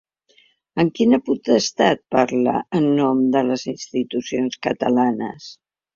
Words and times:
Amb 0.83 0.93
quina 0.99 1.17
potestat 1.27 2.01
parla 2.15 2.55
en 2.79 2.89
nom 3.01 3.23
de 3.37 3.47
les 3.51 3.67
institucions 3.75 4.59
catalanes? 4.69 5.53